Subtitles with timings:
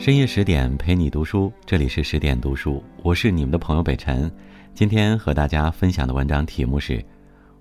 [0.00, 4.32] 深夜十点陪你读书，这里是十点读书，我是你们的朋友北辰。
[4.72, 7.04] 今天和大家分享的文章题目是：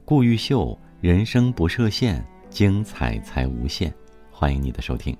[0.06, 3.94] 顾玉秀人生不设限，精彩才无限。
[4.32, 5.14] 欢迎你的收听。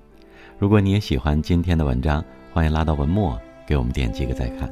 [0.58, 4.66] 如果你也喜欢今天的文章，欢迎拉到文末给我们点几个再看。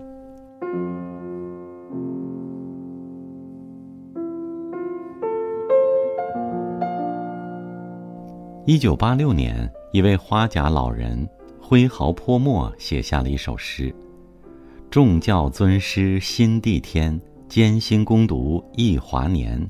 [8.65, 11.29] 一九八六年，一位花甲老人
[11.69, 13.95] 挥毫泼墨写下了一首诗
[14.91, 19.69] ：“众教尊师心地天，艰辛攻读一华年。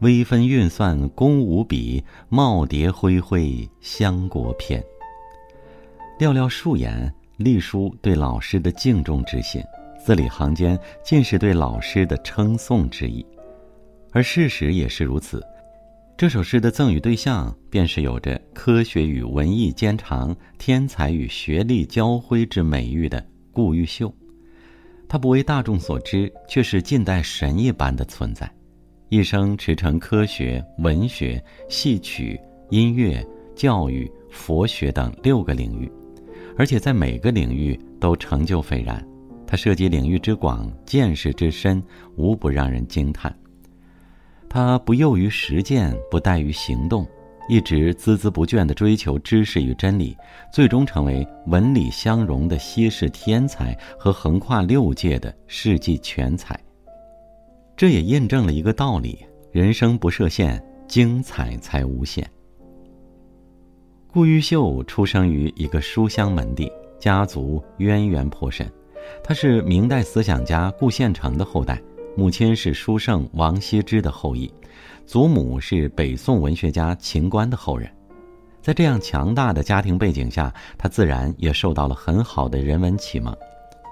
[0.00, 4.84] 微分运算功无比，耄耋恢恢相国篇。”
[6.20, 9.62] 寥寥数言，隶书对老师的敬重之心，
[10.04, 13.24] 字里行间尽是对老师的称颂之意，
[14.12, 15.42] 而事实也是如此。
[16.18, 24.12] 这首诗的赠与对象便是有着科学与文艺兼长、天才与学历交辉之美誉的顾玉秀。
[25.08, 28.52] 他不为大众所知，却是近代神一般的存在，
[29.10, 32.36] 一生驰骋科学、文学、戏曲、
[32.70, 35.88] 音乐、教育、佛学等六个领域，
[36.56, 39.06] 而且在每个领域都成就斐然。
[39.46, 41.80] 他涉及领域之广、见识之深，
[42.16, 43.32] 无不让人惊叹。
[44.48, 47.06] 他不囿于实践，不怠于行动，
[47.48, 50.16] 一直孜孜不倦地追求知识与真理，
[50.52, 56.58] 最终成为文理相融的稀世天才和横跨六界的世纪全才。
[57.76, 59.18] 这也印证了一个道理：
[59.52, 62.28] 人生不设限，精彩才无限。
[64.10, 68.66] 顾毓秀出生于一个书香门第，家族渊源颇深，
[69.22, 71.80] 他是明代思想家顾宪成的后代。
[72.18, 74.52] 母亲是书圣王羲之的后裔，
[75.06, 77.88] 祖母是北宋文学家秦观的后人。
[78.60, 83.32] 在这样强大的家庭背景下，他自然也受到了很好的人文启蒙。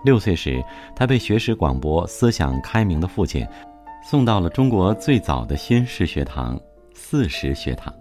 [0.04, 0.60] 六岁时，
[0.96, 3.46] 他被学识广博、思想开明的父亲
[4.04, 6.60] 送到了中国最早的新式学堂——
[6.94, 7.94] 四实学堂。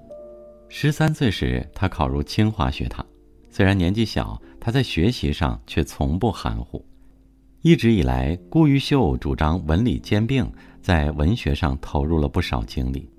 [0.69, 3.05] 十三岁时，他考入清华学堂。
[3.51, 6.83] 虽然年纪小，他在学习上却从不含糊。
[7.65, 10.47] 一直以来，顾玉秀主张文理兼并，
[10.83, 13.09] 在文学上投入了不少精力，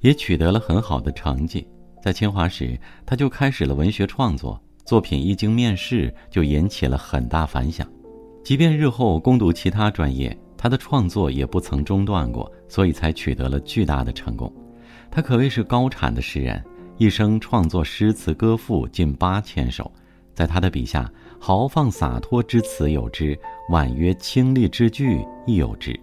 [0.00, 1.66] 也取得了很好的成绩。
[2.02, 7.88] 在清华时，他就开始了文学创作，作品一经面世就引起了很大反响。
[8.44, 14.54] 即便日后攻读其他专业，他的创作也不曾中断过，所以才取得了巨大的成功。
[15.10, 16.62] 他可谓是高产的诗人，
[16.98, 19.90] 一生创作诗词歌赋近八千首。
[20.34, 23.38] 在他的笔下，豪放洒脱之词有之，
[23.68, 25.98] 婉约清丽之句亦有之。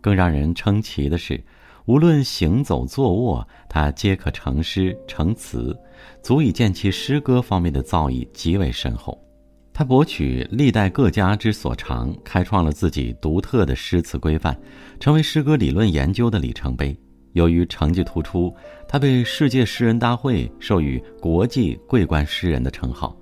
[0.00, 1.42] 更让人称奇的是，
[1.86, 5.76] 无论行走坐卧，他皆可成诗成词，
[6.22, 9.20] 足以见其诗歌方面的造诣极为深厚。
[9.74, 14.56] 他博取历代各家之所长，开创了自己独特的诗词规范，
[15.00, 16.96] 成为诗歌理论研究的里程碑。
[17.32, 18.54] 由于成绩突出，
[18.86, 23.16] 他被世界诗人大会授予“国际桂冠诗人”的称号。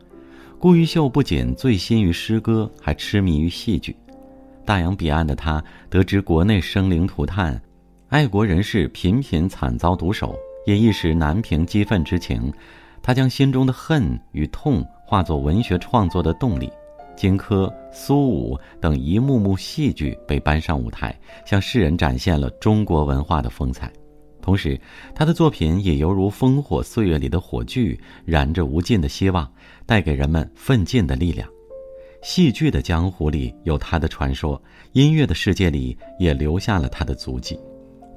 [0.60, 3.96] 顾玉秀不仅醉心于诗歌，还痴迷于戏剧。
[4.62, 7.58] 大洋彼岸的他得知国内生灵涂炭，
[8.10, 12.52] 爱国人士频频惨遭毒手，也一时难平激愤之情。
[13.00, 16.70] 他将心中的恨与痛化作文学创作的动力。
[17.16, 23.90] 荆轲、苏武等一幕幕戏剧被搬上舞台，向世人展现了中国文化的风采。
[24.50, 24.76] 同时，
[25.14, 29.48] 他的作品也犹如烽火岁月里的火炬，燃着无尽的希望，
[29.86, 31.48] 带给人们奋进的力量。
[32.20, 37.56] 戏剧的江湖里有他的传说，音乐的世界里也留下了他的足迹。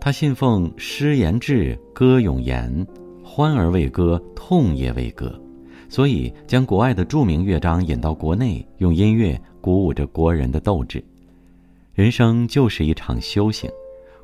[0.02, 2.84] 他信奉诗言志，歌咏言，
[3.24, 5.40] 欢而为歌，痛也为歌，
[5.88, 11.04] 所以将国外的著名乐章引到国内，用音乐鼓舞着国人的斗志。
[11.94, 13.70] 人生就是一场修行。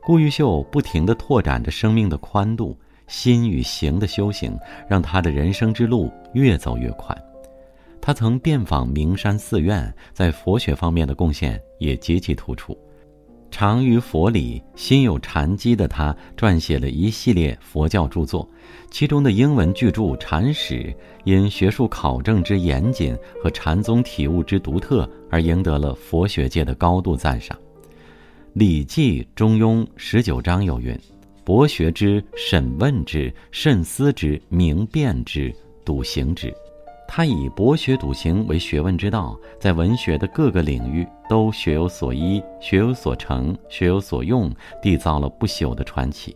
[0.09, 2.75] 顾玉秀不停地拓展着生命的宽度，
[3.05, 4.57] 心与行的修行，
[4.89, 7.15] 让他的人生之路越走越宽。
[8.01, 12.75] 他曾遍访名山寺院，在佛学方面的贡献也极其突出。
[13.51, 18.49] 长于佛理，心有禅机的他，撰写了一系列佛教著作，
[18.89, 20.73] 其中的英文巨著《禅史》，
[21.23, 27.55] 因学术考证之严谨和禅宗体悟之独特，而赢得了佛学界的高度赞赏。
[28.53, 30.97] 《礼记》《中庸》十九章有云
[31.45, 35.53] ：“博学之，审问之，慎思之，明辨之，
[35.85, 36.51] 笃行之。”
[37.07, 46.35] 他以博学笃行为学问之道，在文学的各个领域都学有所依、学有所成、学有所用，缔造了不朽的传奇。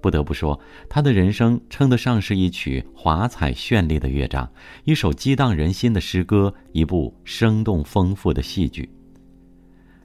[0.00, 0.58] 不得不说，
[0.88, 4.50] 他的人生称得上是一曲华彩绚丽的乐章，
[4.84, 8.88] 一首激荡人心的诗歌，一部生动丰富的戏剧。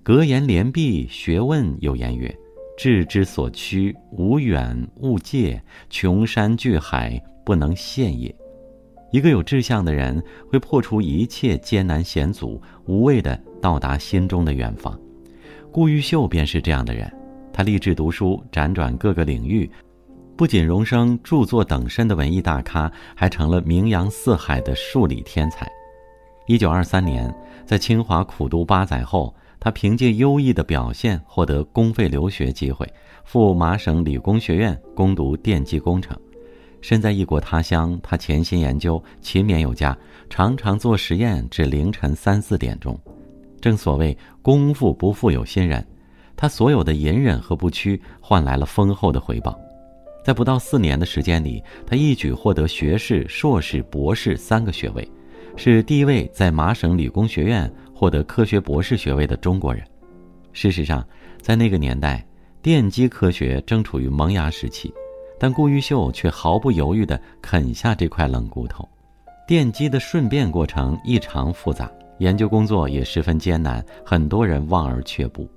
[0.07, 2.33] 格言联璧，学问有言曰
[2.79, 8.33] ：“志之所趋，无远勿届，穷山巨海，不能陷也。”
[9.11, 14.97] 一个有志向的人，会破除一切艰难险阻，无畏地到达心中的远方。
[15.73, 17.13] 顾毓秀便是这样的人，
[17.51, 19.69] 他立志读书，辗转各个领域。
[20.37, 25.69] 不仅荣升著作等身的文艺大咖，还成了名扬四海的数理天才。
[26.45, 27.29] 一九二三年，
[27.65, 32.87] 在清华苦读八载后，他凭借优异的表现获得公费留学机会，
[33.23, 36.17] 赴麻省理工学院攻读电机工程。
[36.79, 39.97] 身在异国他乡，他潜心研究，勤勉有加，
[40.29, 42.97] 常常做实验至凌晨三四点钟。
[43.59, 45.85] 正所谓功夫不负有心人，
[46.35, 49.59] 他所有的隐忍和不屈换来了丰厚的回报。
[50.23, 55.09] 在不到四年的时间里，他一举获得学士、硕士、博士三个学位，
[55.55, 59.83] 是第一位在麻省理工学院获得科学博士学位的中国人。
[60.53, 61.03] 事实上，
[61.41, 62.23] 在那个年代，
[62.61, 64.93] 电机科学正处于萌芽时期，
[65.39, 68.87] 但顾毓秀却毫不犹豫地啃下这块冷骨头。
[69.47, 75.49] 电机的顺变过程异常复杂，研究工作也十分艰难，很多人望而却步。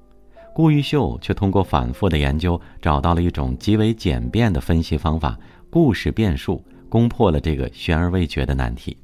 [0.54, 5.38] 顾毓秀却通过反复的研究，找到了一种极为简便的分析方法——
[5.69, 8.96] 故事变数，攻破了这个悬而未决的难题。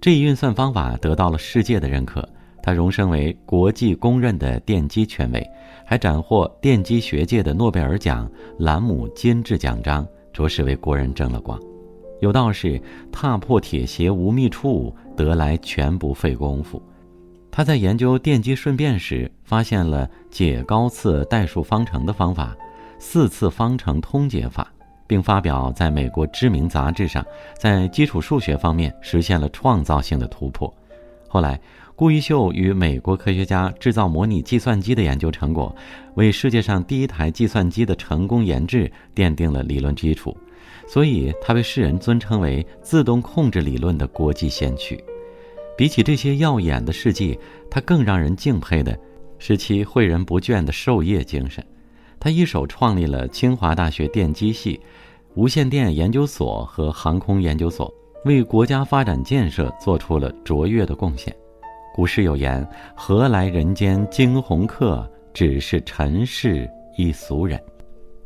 [0.00, 2.26] 这一运算方法得到了世界的认可，
[2.64, 5.46] 他荣升为国际公认的电机权威，
[5.84, 8.26] 还斩获电机学界的诺贝尔奖、
[8.58, 11.60] 兰姆金质奖章，着实为国人争了光。
[12.22, 12.80] 有道是
[13.12, 16.82] ：“踏破铁鞋无觅处，得来全不费工夫。”
[17.52, 22.56] 他在研究电机顺变时，发现了解高次代数方程的方法——
[22.98, 24.72] 四次方程通解法，
[25.06, 27.22] 并发表在美国知名杂志上，
[27.58, 30.72] 在基础数学方面实现了创造性的突破。
[31.28, 31.60] 后来，
[31.96, 35.72] 顾毓秀与美国科学家制造模拟计算机的研究成果，
[36.16, 40.36] 为世界上第一台计算机的成功研制奠定了理论基础，
[40.88, 45.02] 所以他被世人尊称为自动控制理论的国际先驱。
[45.76, 47.38] 比起这些耀眼的事迹，
[47.70, 48.98] 他更让人敬佩的
[49.38, 51.64] 是其诲人不倦的授业精神。
[52.18, 54.80] 他一手创立了清华大学电机系、
[55.34, 57.92] 无线电研究所和航空研究所，
[58.24, 61.32] 为国家发展建设做出了卓越的贡献。
[61.94, 65.08] 古诗有言：“何来人间惊鸿客？
[65.32, 67.62] 只是尘世一俗人。”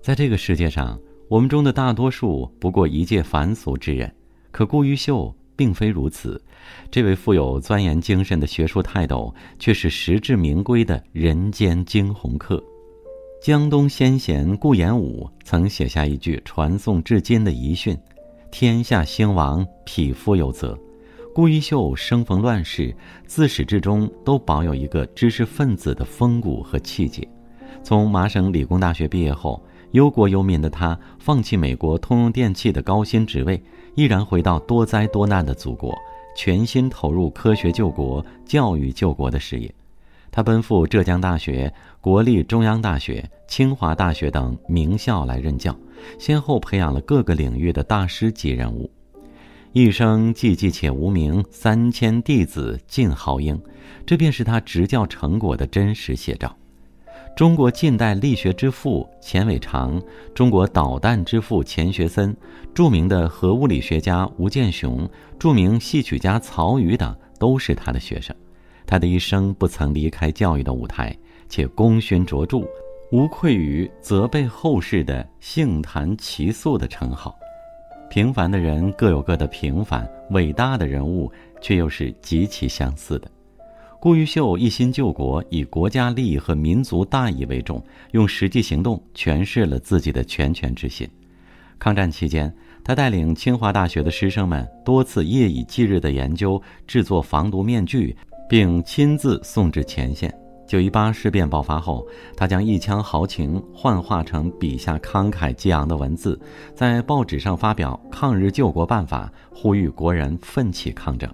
[0.00, 0.98] 在这个世界上，
[1.28, 4.10] 我们中的大多数不过一介凡俗之人，
[4.50, 5.34] 可顾毓秀。
[5.54, 6.40] 并非如此，
[6.88, 12.62] 这位富有钻研精神的学术泰斗，却是实至名归的人间惊鸿客。
[13.42, 17.98] 江东先贤顾炎武曾写下一句传颂至今的遗训
[18.52, 20.78] ：“天下兴亡，匹夫有责。”
[21.38, 22.92] 顾毓秀生逢乱世，
[23.24, 27.28] 自始至终都保有一个知识分子的风骨和气节。
[27.80, 29.62] 从麻省理工大学毕业后，
[29.92, 33.62] 忧国忧民的他，放弃美国通用电气的高薪职位。
[33.94, 35.96] 毅然回到多灾多难的祖国，
[36.34, 39.72] 全心投入科学救国、教育救国的事业。
[40.32, 45.72] 他奔赴浙江大学、国立中央大学、清华大学等名校来任教，
[46.18, 48.90] 先后培养了各个领域的大师级人物。
[49.72, 53.60] 一生寂寂且无名，三千弟子尽豪英，
[54.06, 56.56] 这便是他执教成果的真实写照。
[57.36, 60.02] 中国近代力学之父钱伟长，
[60.34, 62.34] 中国导弹之父钱学森，
[62.74, 65.08] 著名的核物理学家吴健雄，
[65.38, 68.34] 著名戏曲家曹禺等，都是他的学生。
[68.86, 71.14] 他的一生不曾离开教育的舞台，
[71.46, 72.66] 且功勋卓著，
[73.12, 77.38] 无愧于责备后世的杏坛奇素的称号。
[78.08, 83.30] 平凡的人各有各的平凡，伟大的人物却又是极其相似的。
[84.00, 91.08] 顾毓秀一心救国，以国家利益和民族大义为重，用实际行动诠释了自己的拳拳之心。
[91.78, 98.16] 抗战期间，他带领清华大学的师生们多次夜以继日的研究制作防毒面具，
[98.48, 100.32] 并亲自送至前线。
[100.68, 102.06] 九一八事变爆发后，
[102.36, 106.38] 他将一腔豪情幻化成笔下慷慨激昂的文字，
[106.74, 111.26] 在报纸上发表抗日救国办法，呼吁国人奋起抗争。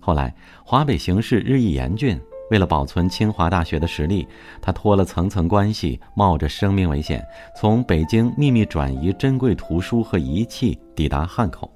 [0.00, 2.20] 后来，华北形势日益严峻，
[2.50, 4.26] 为了保存清华大学的实力，
[4.60, 7.24] 他托了层层关系，冒着生命危险，
[7.56, 11.72] 从北京秘密转移珍贵图书和仪器，抵达汉口。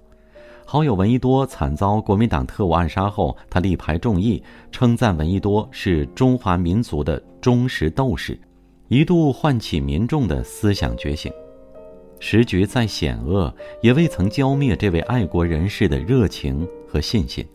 [0.66, 4.42] 好友闻一多惨遭国民党特务暗杀后，他力排众议，
[4.73, 8.37] 称赞闻一多是中华民族的忠实斗士，
[8.88, 11.30] 一度唤起民众的思想觉醒。
[12.18, 17.47] 时局再险恶，也未曾浇灭这位爱国人士的热情和信心。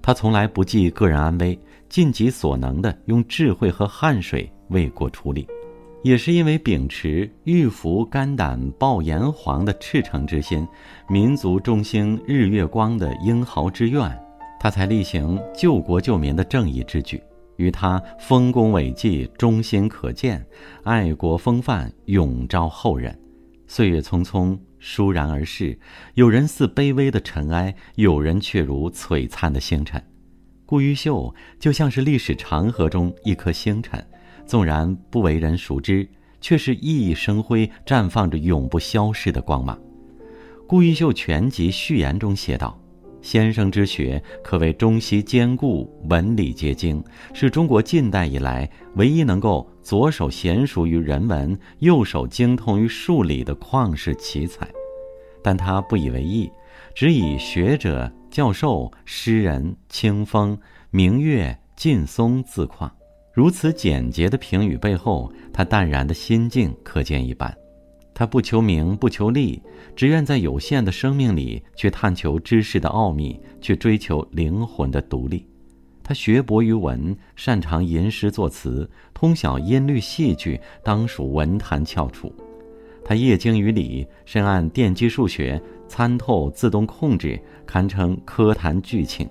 [0.00, 5.46] 他从来不计个人安危，尽己所能的用智慧和汗水为国出力。
[6.02, 10.66] 也是因为秉持玉符肝胆报炎黄的赤诚之心，
[11.08, 14.00] 民族中兴日月光的英豪之愿，
[14.58, 17.22] 他才力行救国救民的正义之举。
[17.56, 20.44] 与他丰功伟绩，忠心可见，
[20.82, 23.16] 爱国风范永昭后人。
[23.68, 25.78] 岁月匆匆，倏然而逝，
[26.14, 30.02] 有人似卑微的尘埃，有人却如璀璨的星辰。
[30.66, 34.04] 顾玉秀就像是历史长河中一颗星辰。
[34.46, 36.08] 纵然不为人熟知，
[36.40, 39.78] 却是熠熠生辉，绽放着永不消逝的光芒。
[40.66, 42.78] 顾玉秀全集序言中写道
[43.20, 54.66] ：“先生之学可谓中西兼顾，文理皆精，是中国近代以来唯一能够左手娴熟于人文，右手精通于数理的旷世奇才。”
[55.44, 56.50] 但他不以为意，
[56.94, 60.56] 只以学者、教授、诗人、清风、
[60.90, 62.90] 明月、劲松自况。
[63.32, 67.56] 如此简洁的评语背后，他淡然的心境可见一斑。
[68.12, 69.62] 他不求名，不求利，
[69.96, 75.46] 只愿在有限的生命里去探求知识的奥秘，去追求灵魂的独立。
[76.04, 82.30] 他学博于文，擅长吟诗作词，通晓音律戏剧，当属文坛翘楚。
[83.02, 89.26] 他业精于理，深谙电机数学，参透自动控制，堪称科坛巨擎。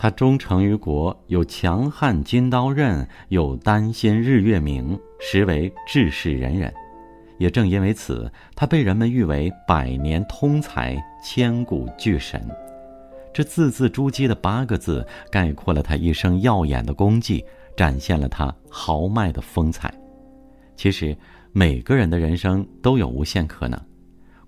[0.00, 6.72] 他忠诚于国，有强悍金刀刃，有丹心日月明，实为治世仁人。
[7.36, 12.40] 也正因为此，他被人们誉为百年通才、千古巨神。
[13.34, 17.44] 这字字珠玑的八个字，概括了他一生耀眼的功绩，
[17.76, 19.92] 展现了他豪迈的风采。
[20.76, 21.16] 其实，
[21.50, 23.80] 每个人的人生都有无限可能。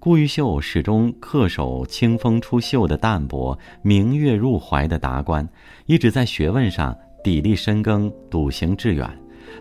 [0.00, 5.46] 顾玉秀始终恪守清风出岫的淡泊，明月入怀的达观，
[5.84, 9.06] 一直在学问上砥砺深耕，笃行致远，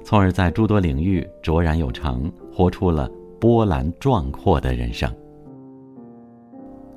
[0.01, 5.13] 从而在诸多领域卓然有成，活出了波澜壮阔的人生。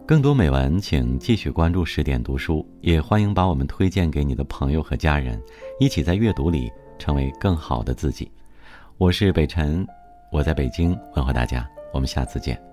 [0.07, 5.43] 更多美文，请继续关注十点读书，也欢迎把我们推荐给你的朋友和家人，
[5.81, 8.31] 一起在阅读里成为更好的自己。
[8.99, 9.85] 我是北辰，
[10.31, 12.72] 我在北京问候大家，我们下次见。